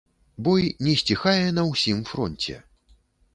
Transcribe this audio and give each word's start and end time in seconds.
Бой 0.45 0.63
не 0.87 0.95
сціхае 1.01 1.49
на 1.59 1.67
ўсім 1.69 2.01
фронце. 2.13 2.59